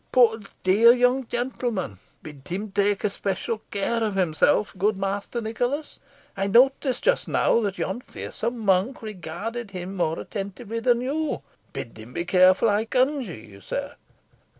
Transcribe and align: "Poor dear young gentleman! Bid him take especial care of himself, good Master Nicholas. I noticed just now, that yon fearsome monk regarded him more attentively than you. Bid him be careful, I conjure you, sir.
"Poor 0.11 0.39
dear 0.63 0.91
young 0.93 1.27
gentleman! 1.27 1.99
Bid 2.23 2.47
him 2.47 2.71
take 2.71 3.03
especial 3.03 3.61
care 3.69 4.03
of 4.03 4.15
himself, 4.15 4.73
good 4.75 4.97
Master 4.97 5.39
Nicholas. 5.41 5.99
I 6.35 6.47
noticed 6.47 7.03
just 7.03 7.27
now, 7.27 7.61
that 7.61 7.77
yon 7.77 8.01
fearsome 8.01 8.57
monk 8.57 9.03
regarded 9.03 9.69
him 9.69 9.93
more 9.95 10.17
attentively 10.19 10.79
than 10.79 11.01
you. 11.01 11.43
Bid 11.71 11.95
him 11.99 12.13
be 12.13 12.25
careful, 12.25 12.67
I 12.67 12.85
conjure 12.85 13.35
you, 13.37 13.61
sir. 13.61 13.95